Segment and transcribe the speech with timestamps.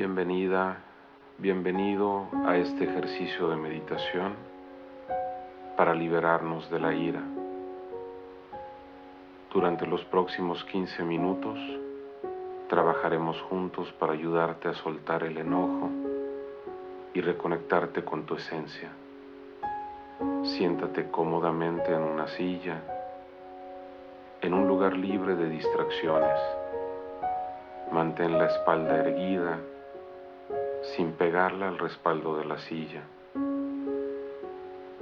[0.00, 0.76] Bienvenida,
[1.38, 4.34] bienvenido a este ejercicio de meditación
[5.76, 7.20] para liberarnos de la ira.
[9.52, 11.58] Durante los próximos 15 minutos
[12.68, 15.90] trabajaremos juntos para ayudarte a soltar el enojo
[17.12, 18.90] y reconectarte con tu esencia.
[20.44, 22.82] Siéntate cómodamente en una silla,
[24.42, 26.38] en un lugar libre de distracciones.
[27.90, 29.58] Mantén la espalda erguida
[30.96, 33.02] sin pegarla al respaldo de la silla.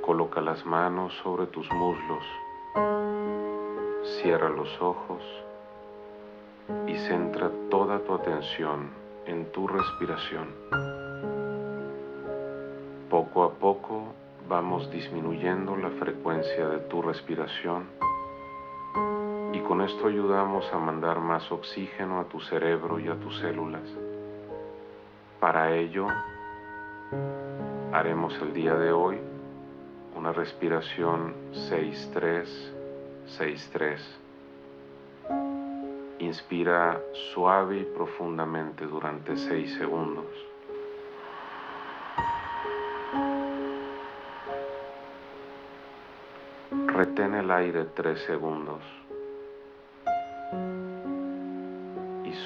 [0.00, 2.24] Coloca las manos sobre tus muslos.
[4.20, 5.22] Cierra los ojos
[6.86, 8.90] y centra toda tu atención
[9.26, 10.48] en tu respiración.
[13.10, 14.14] Poco a poco
[14.48, 17.88] vamos disminuyendo la frecuencia de tu respiración
[19.52, 24.03] y con esto ayudamos a mandar más oxígeno a tu cerebro y a tus células.
[25.44, 26.06] Para ello,
[27.92, 29.18] haremos el día de hoy
[30.16, 31.34] una respiración
[33.28, 33.98] 6-3-6-3.
[36.20, 36.98] Inspira
[37.34, 40.24] suave y profundamente durante 6 segundos.
[46.86, 49.03] Retén el aire 3 segundos.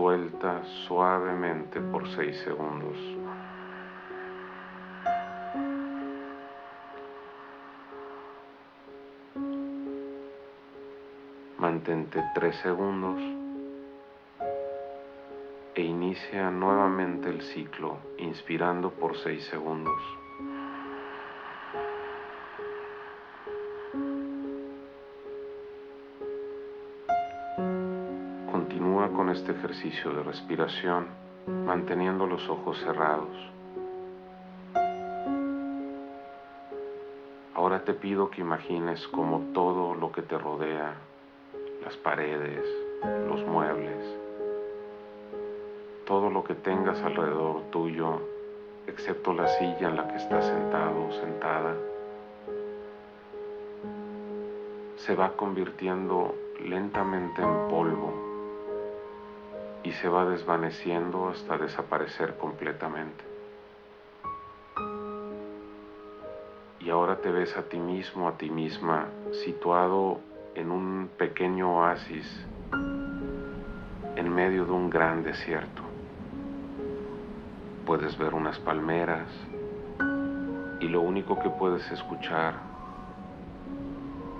[0.00, 2.96] Suelta suavemente por 6 segundos.
[11.58, 13.20] Mantente 3 segundos
[15.74, 20.19] e inicia nuevamente el ciclo inspirando por 6 segundos.
[29.40, 31.06] Este ejercicio de respiración
[31.46, 33.34] manteniendo los ojos cerrados.
[37.54, 40.94] Ahora te pido que imagines como todo lo que te rodea,
[41.82, 42.66] las paredes,
[43.28, 44.04] los muebles,
[46.04, 48.20] todo lo que tengas alrededor tuyo,
[48.86, 51.76] excepto la silla en la que estás sentado o sentada,
[54.96, 58.29] se va convirtiendo lentamente en polvo
[59.82, 63.24] y se va desvaneciendo hasta desaparecer completamente.
[66.80, 69.06] Y ahora te ves a ti mismo, a ti misma,
[69.44, 70.20] situado
[70.54, 72.46] en un pequeño oasis
[74.16, 75.82] en medio de un gran desierto.
[77.86, 79.28] Puedes ver unas palmeras
[80.80, 82.54] y lo único que puedes escuchar,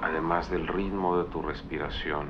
[0.01, 2.29] además del ritmo de tu respiración,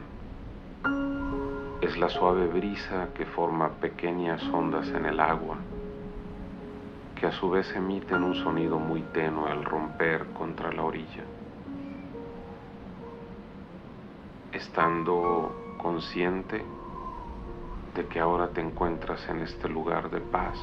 [1.90, 5.56] es la suave brisa que forma pequeñas ondas en el agua,
[7.16, 11.24] que a su vez emiten un sonido muy tenue al romper contra la orilla.
[14.52, 16.64] Estando consciente
[17.96, 20.60] de que ahora te encuentras en este lugar de paz,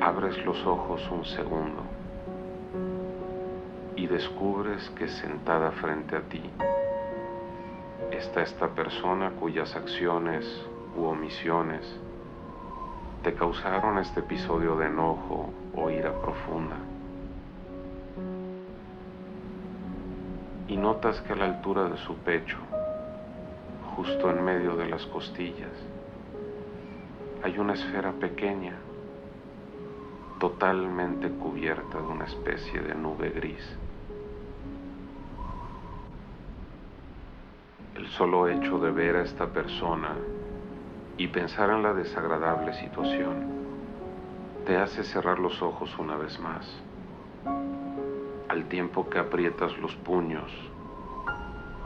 [0.00, 1.82] abres los ojos un segundo
[3.96, 6.42] y descubres que sentada frente a ti
[8.24, 10.46] está esta persona cuyas acciones
[10.96, 11.84] u omisiones
[13.22, 16.76] te causaron este episodio de enojo o ira profunda.
[20.68, 22.56] Y notas que a la altura de su pecho,
[23.94, 25.72] justo en medio de las costillas,
[27.42, 28.74] hay una esfera pequeña,
[30.40, 33.83] totalmente cubierta de una especie de nube gris.
[38.16, 40.16] Solo hecho de ver a esta persona
[41.16, 43.64] y pensar en la desagradable situación
[44.64, 46.80] te hace cerrar los ojos una vez más,
[48.48, 50.50] al tiempo que aprietas los puños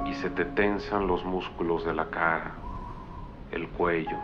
[0.04, 2.52] y se te tensan los músculos de la cara,
[3.50, 4.18] el cuello,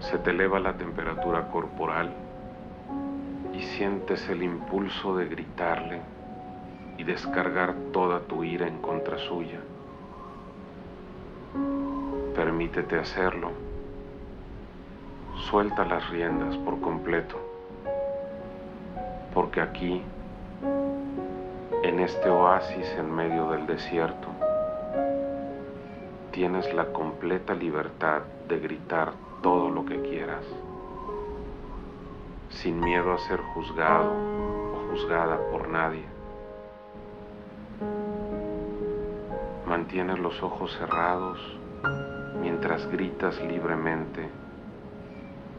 [0.00, 2.12] se te eleva la temperatura corporal
[3.54, 6.02] y sientes el impulso de gritarle
[6.98, 9.60] y descargar toda tu ira en contra suya.
[12.54, 13.50] Permítete hacerlo.
[15.50, 17.36] Suelta las riendas por completo.
[19.34, 20.00] Porque aquí,
[21.82, 24.28] en este oasis en medio del desierto,
[26.30, 30.44] tienes la completa libertad de gritar todo lo que quieras,
[32.50, 36.04] sin miedo a ser juzgado o juzgada por nadie.
[39.66, 41.63] Mantiene los ojos cerrados
[42.54, 44.28] mientras gritas libremente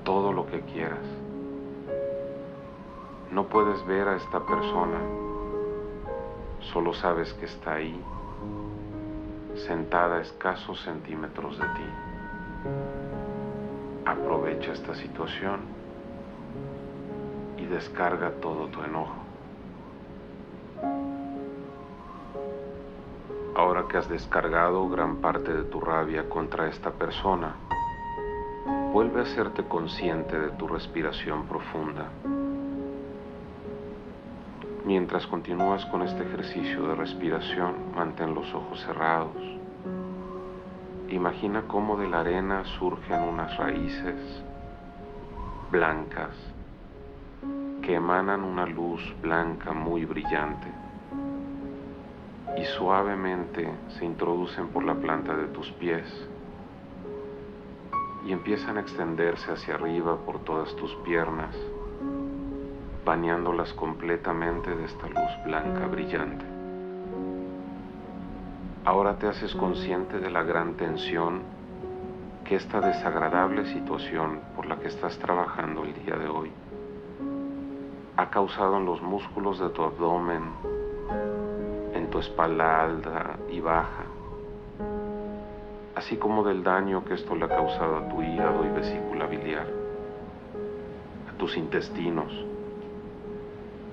[0.05, 1.05] todo lo que quieras.
[3.31, 4.97] No puedes ver a esta persona,
[6.71, 8.01] solo sabes que está ahí,
[9.67, 11.89] sentada a escasos centímetros de ti.
[14.05, 15.59] Aprovecha esta situación
[17.57, 19.24] y descarga todo tu enojo.
[23.65, 27.55] Ahora que has descargado gran parte de tu rabia contra esta persona,
[28.93, 32.05] vuelve a serte consciente de tu respiración profunda.
[34.85, 39.41] Mientras continúas con este ejercicio de respiración, mantén los ojos cerrados.
[41.09, 44.43] Imagina cómo de la arena surgen unas raíces
[45.71, 46.35] blancas
[47.81, 50.84] que emanan una luz blanca muy brillante
[52.57, 56.05] y suavemente se introducen por la planta de tus pies
[58.25, 61.55] y empiezan a extenderse hacia arriba por todas tus piernas,
[63.05, 66.45] bañándolas completamente de esta luz blanca brillante.
[68.83, 71.41] Ahora te haces consciente de la gran tensión
[72.45, 76.51] que esta desagradable situación por la que estás trabajando el día de hoy
[78.17, 80.74] ha causado en los músculos de tu abdomen, en
[82.15, 84.05] tu espalda alta y baja,
[85.95, 89.67] así como del daño que esto le ha causado a tu hígado y vesícula biliar,
[91.29, 92.31] a tus intestinos,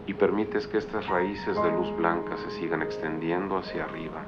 [0.07, 4.23] y permites que estas raíces de luz blanca se sigan extendiendo hacia arriba,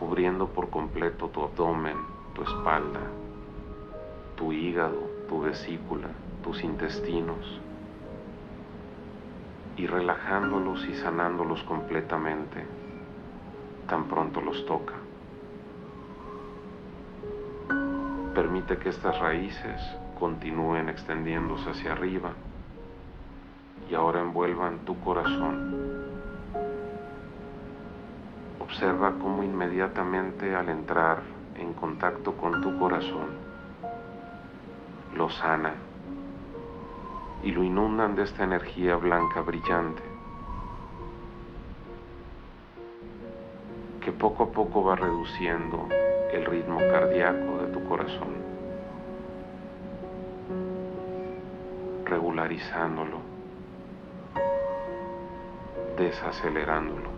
[0.00, 1.98] cubriendo por completo tu abdomen,
[2.34, 3.02] tu espalda,
[4.34, 4.98] tu hígado,
[5.28, 6.08] tu vesícula,
[6.42, 7.60] tus intestinos,
[9.78, 12.66] y relajándolos y sanándolos completamente
[13.86, 14.94] tan pronto los toca.
[18.34, 19.80] Permite que estas raíces
[20.18, 22.32] continúen extendiéndose hacia arriba
[23.88, 26.06] y ahora envuelvan tu corazón.
[28.58, 31.22] Observa cómo inmediatamente al entrar
[31.56, 33.28] en contacto con tu corazón,
[35.16, 35.87] lo sana
[37.42, 40.02] y lo inundan de esta energía blanca brillante
[44.00, 45.86] que poco a poco va reduciendo
[46.32, 48.28] el ritmo cardíaco de tu corazón,
[52.06, 53.18] regularizándolo,
[55.98, 57.10] desacelerándolo.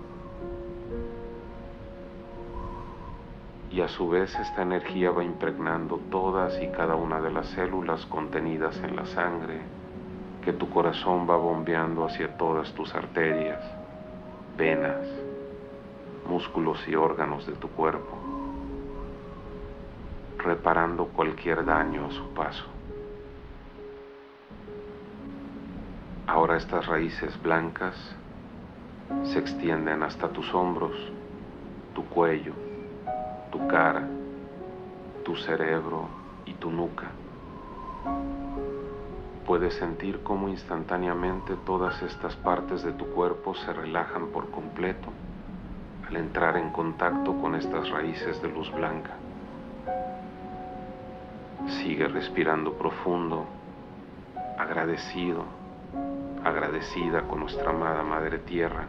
[3.70, 8.04] Y a su vez esta energía va impregnando todas y cada una de las células
[8.06, 9.60] contenidas en la sangre
[10.44, 13.62] que tu corazón va bombeando hacia todas tus arterias,
[14.56, 15.06] venas,
[16.28, 18.30] músculos y órganos de tu cuerpo
[20.42, 22.64] reparando cualquier daño a su paso.
[26.26, 27.94] Ahora estas raíces blancas
[29.24, 30.94] se extienden hasta tus hombros,
[31.94, 32.54] tu cuello,
[33.50, 34.08] tu cara,
[35.24, 36.08] tu cerebro
[36.46, 37.08] y tu nuca.
[39.50, 45.08] Puedes sentir cómo instantáneamente todas estas partes de tu cuerpo se relajan por completo
[46.06, 49.10] al entrar en contacto con estas raíces de luz blanca.
[51.82, 53.44] Sigue respirando profundo,
[54.56, 55.42] agradecido,
[56.44, 58.84] agradecida con nuestra amada Madre Tierra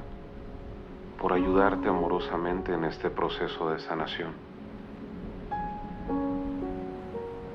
[1.19, 4.50] por ayudarte amorosamente en este proceso de sanación.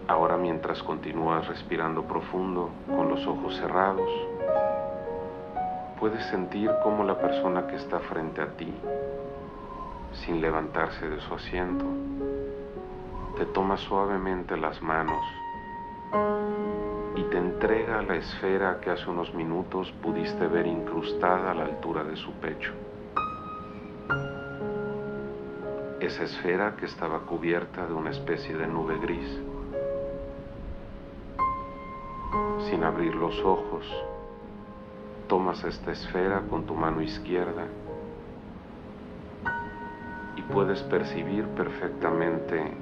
[0.08, 4.08] Ahora mientras continúas respirando profundo con los ojos cerrados,
[5.98, 8.72] puedes sentir cómo la persona que está frente a ti,
[10.12, 11.84] sin levantarse de su asiento,
[13.36, 15.24] te toma suavemente las manos
[17.16, 22.04] y te entrega la esfera que hace unos minutos pudiste ver incrustada a la altura
[22.04, 22.72] de su pecho.
[25.98, 29.45] Esa esfera que estaba cubierta de una especie de nube gris.
[32.70, 33.86] Sin abrir los ojos,
[35.28, 37.64] tomas esta esfera con tu mano izquierda
[40.36, 42.72] y puedes percibir perfectamente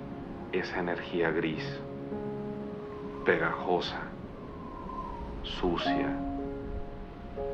[0.52, 1.64] esa energía gris,
[3.26, 4.00] pegajosa,
[5.42, 6.16] sucia,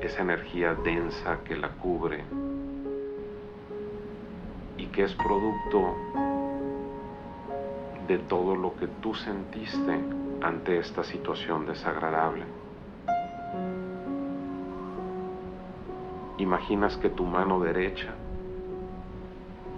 [0.01, 2.25] esa energía densa que la cubre
[4.79, 5.97] y que es producto
[8.07, 9.99] de todo lo que tú sentiste
[10.43, 12.45] ante esta situación desagradable.
[16.39, 18.15] Imaginas que tu mano derecha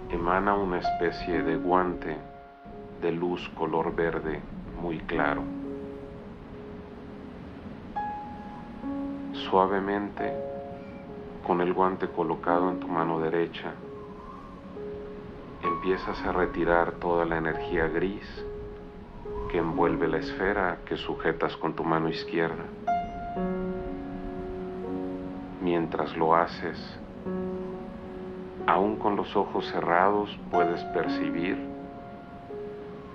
[0.09, 2.15] emana una especie de guante
[3.01, 4.39] de luz color verde
[4.79, 5.41] muy claro.
[9.33, 10.31] Suavemente,
[11.45, 13.73] con el guante colocado en tu mano derecha,
[15.61, 18.45] empiezas a retirar toda la energía gris
[19.53, 22.63] que envuelve la esfera que sujetas con tu mano izquierda.
[25.61, 26.99] Mientras lo haces,
[28.65, 31.55] aún con los ojos cerrados puedes percibir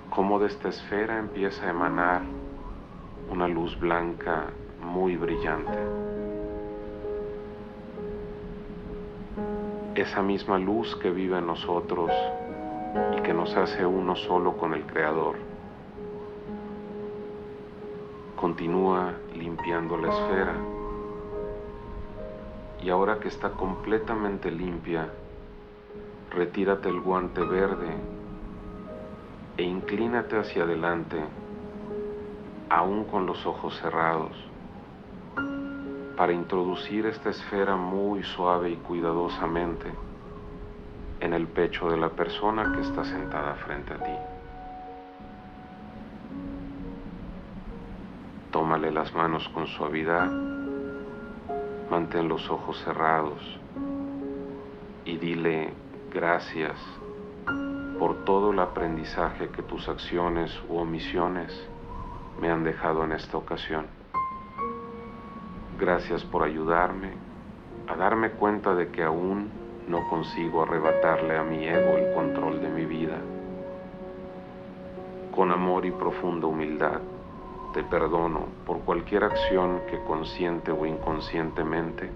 [0.09, 2.21] cómo de esta esfera empieza a emanar
[3.29, 4.45] una luz blanca
[4.81, 5.77] muy brillante.
[9.95, 12.11] Esa misma luz que vive en nosotros
[13.17, 15.48] y que nos hace uno solo con el Creador.
[18.39, 20.55] Continúa limpiando la esfera
[22.81, 25.09] y ahora que está completamente limpia,
[26.31, 27.93] retírate el guante verde
[29.57, 31.17] e inclínate hacia adelante,
[32.69, 34.31] aún con los ojos cerrados,
[36.15, 39.91] para introducir esta esfera muy suave y cuidadosamente
[41.19, 44.38] en el pecho de la persona que está sentada frente a ti.
[48.79, 50.31] Las manos con suavidad,
[51.91, 53.59] mantén los ojos cerrados
[55.05, 55.73] y dile
[56.11, 56.75] gracias
[57.99, 61.51] por todo el aprendizaje que tus acciones u omisiones
[62.41, 63.85] me han dejado en esta ocasión.
[65.77, 67.11] Gracias por ayudarme
[67.87, 69.49] a darme cuenta de que aún
[69.87, 73.17] no consigo arrebatarle a mi ego el control de mi vida.
[75.35, 77.01] Con amor y profunda humildad,
[77.73, 82.09] te perdono por cualquier acción que consciente o inconscientemente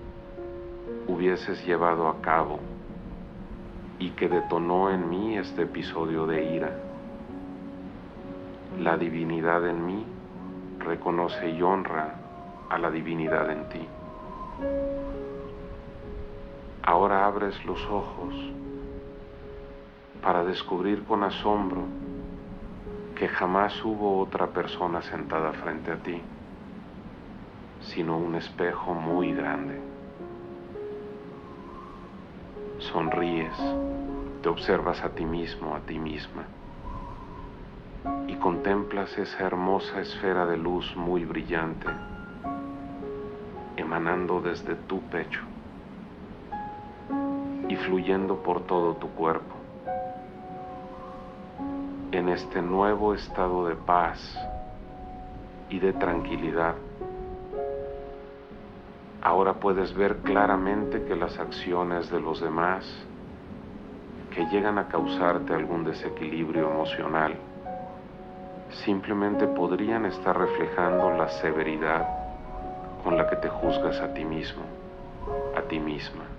[1.07, 2.59] hubieses llevado a cabo
[3.99, 6.71] y que detonó en mí este episodio de ira.
[8.79, 10.05] La divinidad en mí
[10.79, 12.15] reconoce y honra
[12.69, 13.87] a la divinidad en ti.
[16.81, 18.33] Ahora abres los ojos
[20.21, 21.83] para descubrir con asombro
[23.15, 26.21] que jamás hubo otra persona sentada frente a ti,
[27.79, 29.79] sino un espejo muy grande.
[32.79, 33.57] Sonríes,
[34.41, 36.45] te observas a ti mismo, a ti misma,
[38.27, 41.87] y contemplas esa hermosa esfera de luz muy brillante
[43.77, 45.41] emanando desde tu pecho
[47.69, 49.52] y fluyendo por todo tu cuerpo.
[52.13, 54.19] En este nuevo estado de paz
[55.67, 56.75] y de tranquilidad,
[59.23, 62.85] ahora puedes ver claramente que las acciones de los demás
[64.29, 67.35] que llegan a causarte algún desequilibrio emocional
[68.85, 72.07] simplemente podrían estar reflejando la severidad
[73.03, 74.61] con la que te juzgas a ti mismo,
[75.57, 76.32] a ti misma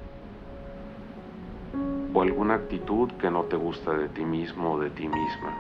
[2.15, 5.53] o alguna actitud que no te gusta de ti mismo o de ti misma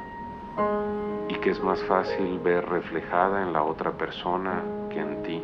[1.28, 5.42] y que es más fácil ver reflejada en la otra persona que en ti.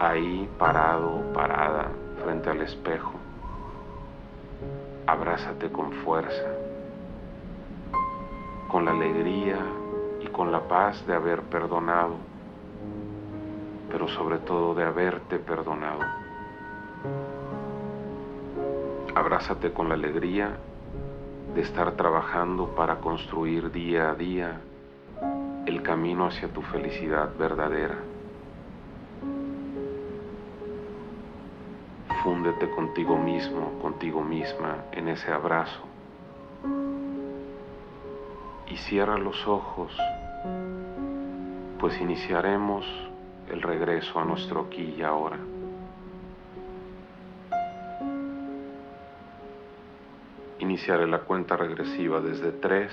[0.00, 1.90] Ahí parado, parada,
[2.22, 3.12] frente al espejo,
[5.06, 6.50] abrázate con fuerza,
[8.68, 9.58] con la alegría
[10.20, 12.16] y con la paz de haber perdonado,
[13.90, 16.23] pero sobre todo de haberte perdonado.
[19.14, 20.56] Abrázate con la alegría
[21.54, 24.60] de estar trabajando para construir día a día
[25.66, 27.96] el camino hacia tu felicidad verdadera.
[32.24, 35.80] Fúndete contigo mismo, contigo misma en ese abrazo
[38.68, 39.96] y cierra los ojos,
[41.78, 42.84] pues iniciaremos
[43.48, 45.38] el regreso a nuestro aquí y ahora.
[50.74, 52.90] Iniciaré la cuenta regresiva desde 3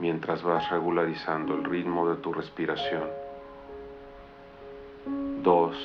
[0.00, 3.04] mientras vas regularizando el ritmo de tu respiración.
[5.44, 5.76] 2.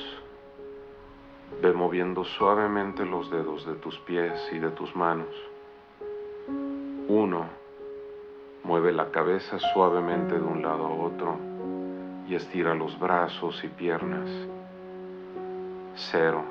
[1.62, 5.28] Ve moviendo suavemente los dedos de tus pies y de tus manos.
[7.06, 7.46] 1.
[8.64, 11.36] Mueve la cabeza suavemente de un lado a otro
[12.26, 14.28] y estira los brazos y piernas.
[16.10, 16.44] 0.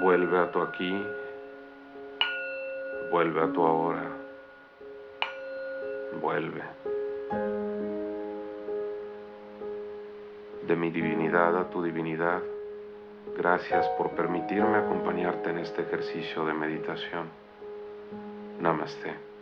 [0.00, 1.04] Vuelve a tu aquí
[3.10, 4.02] Vuelve a tu ahora.
[6.20, 6.62] Vuelve.
[10.66, 12.42] De mi divinidad a tu divinidad,
[13.36, 17.28] gracias por permitirme acompañarte en este ejercicio de meditación.
[18.60, 19.35] Namaste.